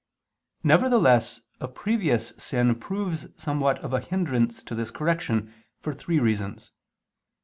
Nevertheless 0.63 1.41
a 1.59 1.67
previous 1.67 2.29
sin 2.35 2.73
proves 2.73 3.27
somewhat 3.39 3.77
of 3.83 3.93
a 3.93 3.99
hindrance 4.01 4.63
to 4.63 4.73
this 4.73 4.89
correction, 4.89 5.53
for 5.79 5.93
three 5.93 6.17
reasons. 6.17 6.71